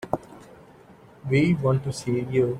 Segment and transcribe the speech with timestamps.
[1.29, 2.49] We want to see you.